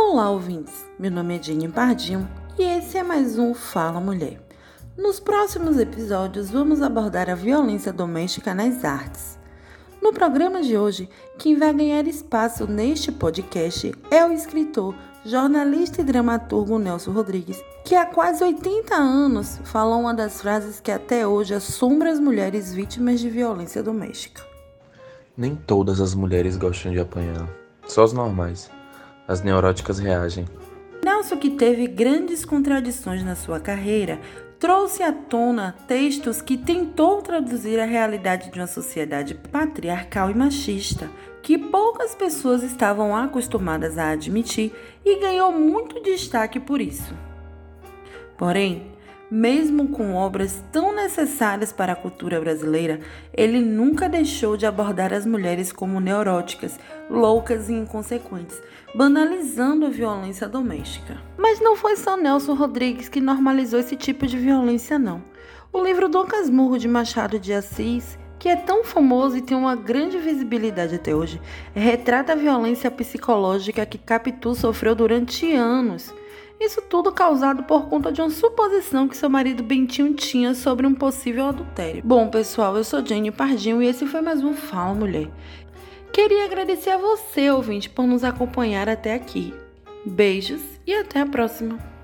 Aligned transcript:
Olá, 0.00 0.30
ouvintes! 0.30 0.86
Meu 0.96 1.10
nome 1.10 1.36
é 1.36 1.42
Jenny 1.42 1.66
Pardinho 1.66 2.28
e 2.56 2.62
esse 2.62 2.96
é 2.96 3.02
mais 3.02 3.36
um 3.36 3.52
Fala 3.52 4.00
Mulher. 4.00 4.40
Nos 4.96 5.18
próximos 5.18 5.76
episódios, 5.76 6.50
vamos 6.50 6.80
abordar 6.80 7.28
a 7.28 7.34
violência 7.34 7.92
doméstica 7.92 8.54
nas 8.54 8.84
artes. 8.84 9.36
No 10.00 10.12
programa 10.12 10.62
de 10.62 10.78
hoje, 10.78 11.10
quem 11.36 11.56
vai 11.56 11.74
ganhar 11.74 12.06
espaço 12.06 12.64
neste 12.64 13.10
podcast 13.10 13.92
é 14.08 14.24
o 14.24 14.30
escritor, 14.30 14.94
jornalista 15.24 16.00
e 16.00 16.04
dramaturgo 16.04 16.78
Nelson 16.78 17.10
Rodrigues, 17.10 17.60
que 17.84 17.96
há 17.96 18.06
quase 18.06 18.44
80 18.44 18.94
anos 18.94 19.58
fala 19.64 19.96
uma 19.96 20.14
das 20.14 20.40
frases 20.40 20.78
que 20.78 20.92
até 20.92 21.26
hoje 21.26 21.54
assombra 21.54 22.12
as 22.12 22.20
mulheres 22.20 22.72
vítimas 22.72 23.18
de 23.18 23.28
violência 23.28 23.82
doméstica. 23.82 24.46
Nem 25.36 25.56
todas 25.56 26.00
as 26.00 26.14
mulheres 26.14 26.56
gostam 26.56 26.92
de 26.92 27.00
apanhar, 27.00 27.48
só 27.88 28.04
as 28.04 28.12
normais. 28.12 28.77
As 29.28 29.42
neuróticas 29.42 29.98
reagem. 29.98 30.46
Nelson, 31.04 31.36
que 31.36 31.50
teve 31.50 31.86
grandes 31.86 32.46
contradições 32.46 33.22
na 33.22 33.36
sua 33.36 33.60
carreira, 33.60 34.18
trouxe 34.58 35.02
à 35.02 35.12
tona 35.12 35.76
textos 35.86 36.40
que 36.40 36.56
tentou 36.56 37.20
traduzir 37.20 37.78
a 37.78 37.84
realidade 37.84 38.50
de 38.50 38.58
uma 38.58 38.66
sociedade 38.66 39.34
patriarcal 39.34 40.30
e 40.30 40.34
machista, 40.34 41.10
que 41.42 41.58
poucas 41.58 42.14
pessoas 42.14 42.62
estavam 42.62 43.14
acostumadas 43.14 43.98
a 43.98 44.10
admitir 44.10 44.72
e 45.04 45.20
ganhou 45.20 45.52
muito 45.52 46.02
destaque 46.02 46.58
por 46.58 46.80
isso. 46.80 47.14
Porém, 48.38 48.97
mesmo 49.30 49.88
com 49.88 50.14
obras 50.14 50.62
tão 50.72 50.94
necessárias 50.94 51.72
para 51.72 51.92
a 51.92 51.96
cultura 51.96 52.40
brasileira, 52.40 53.00
ele 53.32 53.60
nunca 53.60 54.08
deixou 54.08 54.56
de 54.56 54.66
abordar 54.66 55.12
as 55.12 55.26
mulheres 55.26 55.72
como 55.72 56.00
neuróticas, 56.00 56.78
loucas 57.10 57.68
e 57.68 57.74
inconsequentes, 57.74 58.60
banalizando 58.94 59.86
a 59.86 59.90
violência 59.90 60.48
doméstica. 60.48 61.20
Mas 61.36 61.60
não 61.60 61.76
foi 61.76 61.96
só 61.96 62.16
Nelson 62.16 62.54
Rodrigues 62.54 63.08
que 63.08 63.20
normalizou 63.20 63.78
esse 63.78 63.96
tipo 63.96 64.26
de 64.26 64.38
violência, 64.38 64.98
não. 64.98 65.22
O 65.72 65.82
livro 65.82 66.08
Dom 66.08 66.24
Casmurro 66.24 66.78
de 66.78 66.88
Machado 66.88 67.38
de 67.38 67.52
Assis 67.52 68.18
que 68.38 68.48
é 68.48 68.56
tão 68.56 68.84
famoso 68.84 69.36
e 69.36 69.42
tem 69.42 69.56
uma 69.56 69.74
grande 69.74 70.18
visibilidade 70.18 70.94
até 70.94 71.14
hoje, 71.14 71.40
retrata 71.74 72.32
a 72.32 72.36
violência 72.36 72.90
psicológica 72.90 73.84
que 73.84 73.98
Capitu 73.98 74.54
sofreu 74.54 74.94
durante 74.94 75.52
anos 75.54 76.14
isso 76.60 76.82
tudo 76.82 77.12
causado 77.12 77.62
por 77.62 77.88
conta 77.88 78.10
de 78.10 78.20
uma 78.20 78.30
suposição 78.30 79.06
que 79.06 79.16
seu 79.16 79.30
marido 79.30 79.62
Bentinho 79.62 80.12
tinha 80.14 80.54
sobre 80.54 80.86
um 80.86 80.94
possível 80.94 81.46
adultério. 81.46 82.02
Bom, 82.04 82.28
pessoal, 82.28 82.76
eu 82.76 82.82
sou 82.82 83.04
Jenny 83.04 83.30
Pardinho 83.30 83.80
e 83.80 83.86
esse 83.86 84.06
foi 84.06 84.20
mais 84.20 84.42
um 84.42 84.52
Fala 84.52 84.92
Mulher. 84.92 85.28
Queria 86.12 86.44
agradecer 86.44 86.90
a 86.90 86.98
você, 86.98 87.48
ouvinte, 87.48 87.88
por 87.88 88.06
nos 88.06 88.24
acompanhar 88.24 88.88
até 88.88 89.14
aqui. 89.14 89.54
Beijos 90.04 90.62
e 90.84 90.92
até 90.94 91.20
a 91.20 91.26
próxima! 91.26 91.88